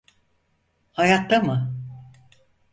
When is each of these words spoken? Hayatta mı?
Hayatta 0.91 1.39
mı? 1.41 1.73